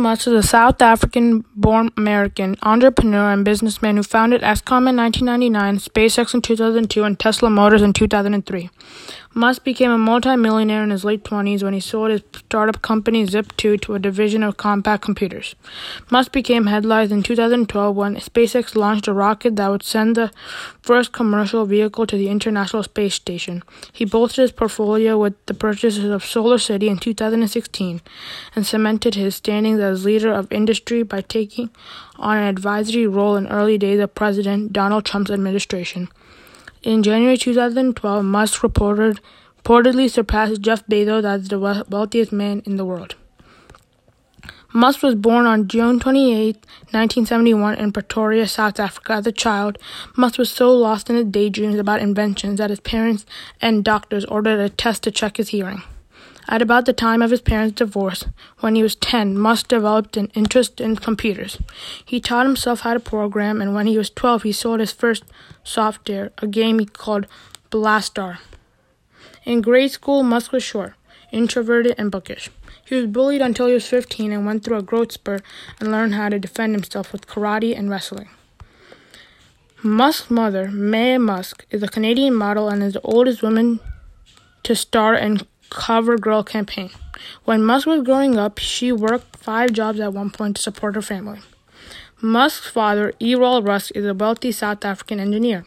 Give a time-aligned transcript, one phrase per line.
[0.00, 5.78] Musk is a South African born American entrepreneur and businessman who founded X.com in 1999,
[5.78, 8.70] SpaceX in 2002, and Tesla Motors in 2003.
[9.32, 13.80] Musk became a multimillionaire in his late 20s when he sold his startup company Zip2
[13.82, 15.54] to a division of Compaq Computers.
[16.10, 20.32] Musk became headlines in 2012 when SpaceX launched a rocket that would send the
[20.82, 23.62] first commercial vehicle to the International Space Station.
[23.92, 28.00] He bolstered his portfolio with the purchases of Solar City in 2016
[28.56, 31.70] and cemented his standings as leader of industry by taking
[32.18, 36.08] on an advisory role in early days of President Donald Trump's administration.
[36.82, 39.20] In January 2012, Musk reported,
[39.62, 43.16] reportedly surpassed Jeff Bezos as the wealthiest man in the world.
[44.72, 49.12] Musk was born on June 28, 1971, in Pretoria, South Africa.
[49.14, 49.76] As a child,
[50.16, 53.26] Musk was so lost in his daydreams about inventions that his parents
[53.60, 55.82] and doctors ordered a test to check his hearing.
[56.48, 58.24] At about the time of his parents' divorce,
[58.60, 61.58] when he was 10, Musk developed an interest in computers.
[62.04, 65.24] He taught himself how to program, and when he was 12, he sold his first
[65.62, 67.26] software, a game he called
[67.70, 68.38] Blastar.
[69.44, 70.94] In grade school, Musk was short,
[71.30, 72.50] introverted, and bookish.
[72.84, 75.42] He was bullied until he was 15 and went through a growth spurt
[75.78, 78.28] and learned how to defend himself with karate and wrestling.
[79.82, 83.80] Musk's mother, Mae Musk, is a Canadian model and is the oldest woman
[84.64, 86.90] to star in CoverGirl campaign.
[87.44, 91.02] When Musk was growing up, she worked five jobs at one point to support her
[91.02, 91.40] family.
[92.20, 95.64] Musk's father, Errol Musk, is a wealthy South African engineer.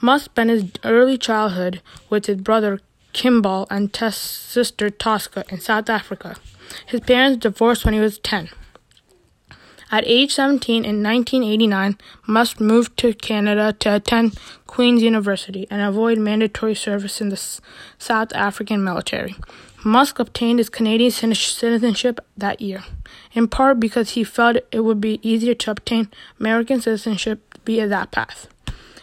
[0.00, 1.80] Musk spent his early childhood
[2.10, 2.80] with his brother
[3.12, 6.36] Kimball and Tess' sister Tosca in South Africa.
[6.84, 8.50] His parents divorced when he was 10.
[9.90, 16.18] At age 17 in 1989, Musk moved to Canada to attend Queen's University and avoid
[16.18, 17.40] mandatory service in the
[17.98, 19.36] South African military.
[19.84, 22.82] Musk obtained his Canadian citizenship that year,
[23.32, 26.08] in part because he felt it would be easier to obtain
[26.40, 28.48] American citizenship via that path.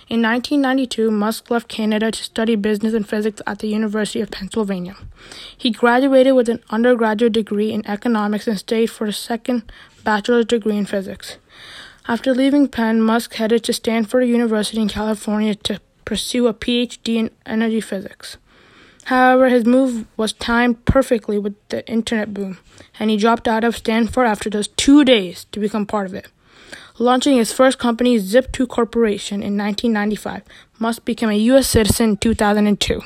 [0.10, 4.98] In 1992, Musk left Canada to study business and physics at the University of Pennsylvania.
[5.58, 9.72] He graduated with an undergraduate degree in economics and stayed for a second
[10.04, 11.38] bachelor's degree in physics.
[12.06, 17.32] After leaving Penn, Musk headed to Stanford University in California to pursue a PhD in
[17.46, 18.36] energy physics.
[19.06, 22.58] However, his move was timed perfectly with the internet boom,
[23.00, 26.28] and he dropped out of Stanford after just two days to become part of it.
[27.00, 30.44] Launching his first company, Zip2 Corporation, in 1995,
[30.78, 31.68] Musk became a U.S.
[31.68, 33.02] citizen in 2002.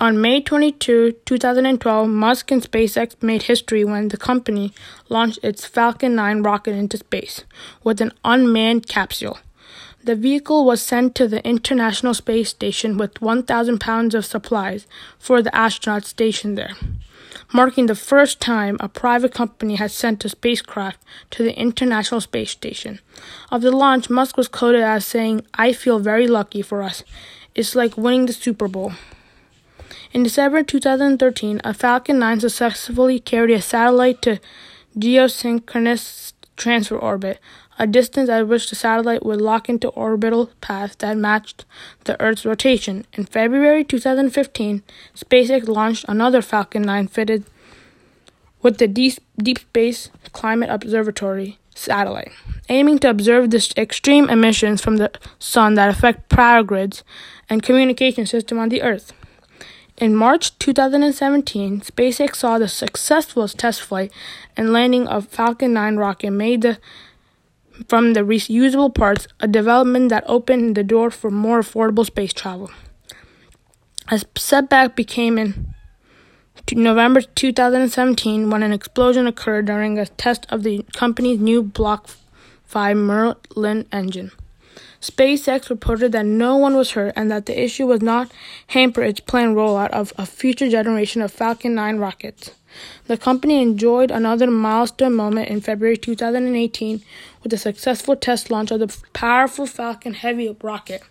[0.00, 4.72] On May 22, 2012, Musk and SpaceX made history when the company
[5.08, 7.44] launched its Falcon 9 rocket into space
[7.84, 9.38] with an unmanned capsule.
[10.02, 14.86] The vehicle was sent to the International Space Station with 1,000 pounds of supplies
[15.18, 16.74] for the astronauts stationed there,
[17.52, 21.00] marking the first time a private company has sent a spacecraft
[21.30, 23.00] to the International Space Station.
[23.50, 27.04] Of the launch, Musk was quoted as saying, I feel very lucky for us.
[27.54, 28.92] It's like winning the Super Bowl.
[30.12, 34.40] In December 2013, a Falcon 9 successfully carried a satellite to
[34.96, 37.38] geosynchronous transfer orbit,
[37.78, 41.64] a distance at which the satellite would lock into orbital paths that matched
[42.04, 43.06] the Earth's rotation.
[43.12, 44.82] In February 2015,
[45.14, 47.44] SpaceX launched another Falcon 9 fitted
[48.62, 52.32] with the Deep, Deep Space Climate Observatory satellite,
[52.68, 57.04] aiming to observe the extreme emissions from the sun that affect power grids
[57.48, 59.12] and communication system on the Earth.
[59.96, 64.12] In March 2017, SpaceX saw the successful test flight
[64.56, 66.78] and landing of Falcon 9 rocket made the,
[67.86, 72.70] from the reusable parts, a development that opened the door for more affordable space travel.
[74.10, 75.74] A setback became in
[76.72, 82.08] November 2017 when an explosion occurred during a test of the company's new Block
[82.64, 84.32] 5 Merlin engine.
[85.00, 88.30] SpaceX reported that no one was hurt and that the issue was not
[88.68, 92.50] hamper its planned rollout of a future generation of Falcon 9 rockets.
[93.06, 97.02] The company enjoyed another milestone moment in February 2018
[97.42, 101.02] with the successful test launch of the powerful Falcon Heavy rocket.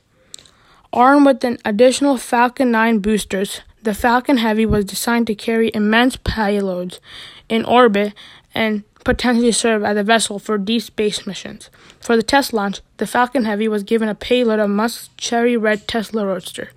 [0.91, 6.17] Armed with an additional Falcon 9 boosters, the Falcon Heavy was designed to carry immense
[6.17, 6.99] payloads
[7.47, 8.13] in orbit
[8.53, 11.69] and potentially serve as a vessel for deep space missions.
[12.01, 15.87] For the test launch, the Falcon Heavy was given a payload of Musk's cherry red
[15.87, 16.71] Tesla Roadster,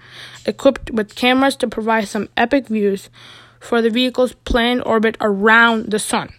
[0.47, 3.11] equipped with cameras to provide some epic views
[3.59, 6.33] for the vehicle's planned orbit around the Sun.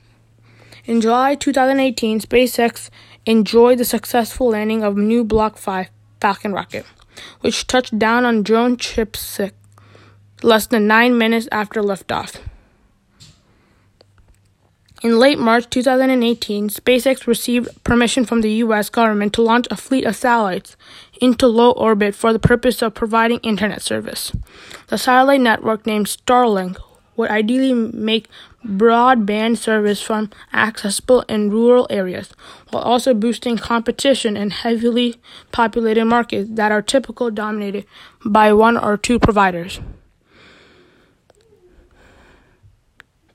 [0.86, 2.90] In July 2018, SpaceX
[3.26, 5.90] enjoyed the successful landing of new Block 5
[6.22, 6.86] Falcon rocket,
[7.42, 9.54] which touched down on drone ship 6
[10.42, 12.38] less than nine minutes after liftoff.
[15.02, 18.88] In late March 2018, SpaceX received permission from the U.S.
[18.90, 20.78] government to launch a fleet of satellites
[21.20, 24.32] into low orbit for the purpose of providing internet service.
[24.90, 26.78] The satellite network, named Starlink,
[27.18, 28.28] would ideally make
[28.64, 32.30] broadband service from accessible in rural areas,
[32.70, 35.16] while also boosting competition in heavily
[35.52, 37.88] populated markets that are typically dominated
[38.24, 39.80] by one or two providers.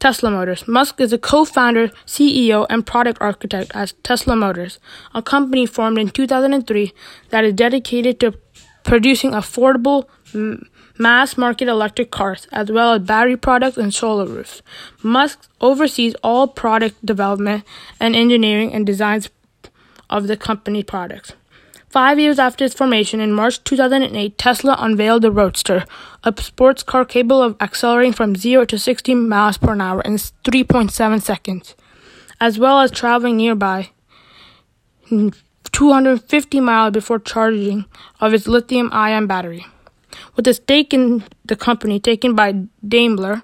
[0.07, 0.69] Tesla Motors.
[0.69, 4.79] Musk is a co-founder, CEO, and product architect at Tesla Motors,
[5.17, 6.93] a company formed in 2003
[7.31, 8.33] that is dedicated to
[8.85, 10.05] producing affordable
[10.97, 14.63] mass market electric cars, as well as battery products and solar roofs.
[15.03, 17.65] Musk oversees all product development
[17.99, 19.29] and engineering and designs
[20.09, 21.33] of the company products.
[21.89, 25.85] Five years after its formation in March 2008, Tesla unveiled the Roadster,
[26.25, 31.23] a sports car capable of accelerating from 0 to 60 miles per hour in 3.7
[31.23, 31.75] seconds,
[32.41, 33.91] as well as traveling nearby
[35.09, 37.85] 250 miles before charging
[38.21, 39.65] of its lithium ion battery.
[40.35, 43.43] With a stake in the company taken by Daimler,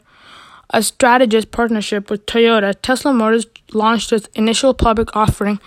[0.70, 5.60] a strategic partnership with Toyota, Tesla Motors launched its initial public offering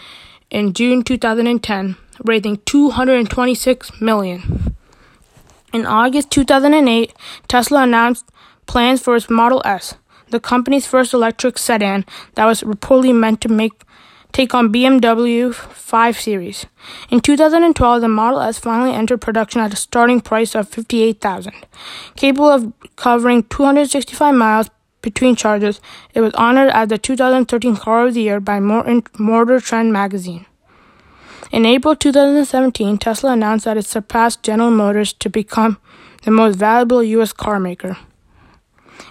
[0.50, 4.76] in June 2010, raising 226 million.
[5.74, 7.14] In August 2008,
[7.48, 8.26] Tesla announced
[8.66, 9.96] plans for its Model S,
[10.30, 13.74] the company's first electric sedan that was reportedly meant to make
[14.32, 16.66] take on BMW 5 Series.
[17.10, 21.54] In 2012, the Model S finally entered production at a starting price of 58,000.
[22.18, 24.70] Capable of covering 265 miles
[25.02, 25.80] between charges,
[26.14, 30.46] it was honored as the 2013 Car of the Year by Motor Trend magazine.
[31.52, 35.78] In April 2017, Tesla announced that it surpassed General Motors to become
[36.24, 37.34] the most valuable U.S.
[37.34, 37.98] car maker.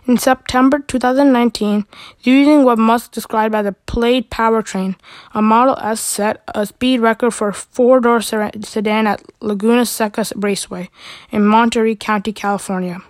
[0.06, 1.86] In September 2019,
[2.20, 4.96] using what Musk described as a Plaid powertrain,
[5.32, 10.90] a Model S set a speed record for a four-door sedan at Laguna Seca Raceway
[11.30, 13.00] in Monterey County, California.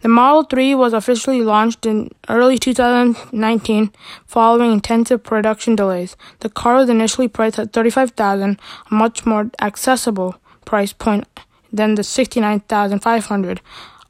[0.00, 3.90] The Model 3 was officially launched in early 2019
[4.26, 6.16] following intensive production delays.
[6.40, 8.60] The car was initially priced at 35000
[8.90, 11.26] a much more accessible price point
[11.72, 13.60] than the 69500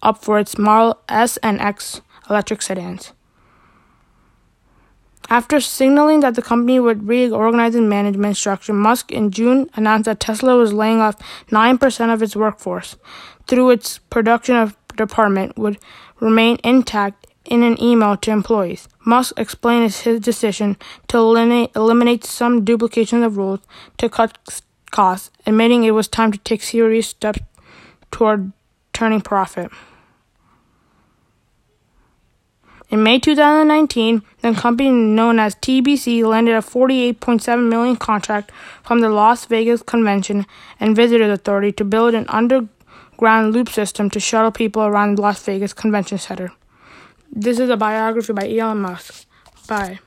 [0.03, 3.13] up for its Model S and X electric sedans.
[5.31, 10.21] After signaling that the company would reorganize its management structure, Musk in June announced that
[10.21, 11.17] Tesla was laying off
[11.51, 12.97] 9% of its workforce
[13.47, 14.57] through its production
[14.99, 15.79] department would
[16.21, 18.89] remain intact in an email to employees.
[19.05, 20.77] Musk explained his decision
[21.09, 23.61] to eliminate, some duplication of roles
[23.97, 24.37] to cut
[24.91, 27.41] costs, admitting it was time to take serious steps
[28.11, 28.53] toward
[28.93, 29.71] turning profit.
[32.91, 38.51] In May 2019, the company known as TBC landed a 48.7 million contract
[38.83, 40.47] from the Las Vegas Convention
[40.81, 42.71] and Visitors Authority to build an underground
[43.21, 46.53] loop system to shuttle people around the Las Vegas Convention Center.
[47.31, 49.27] This is a biography by Elon Musk.
[49.69, 50.01] Bye.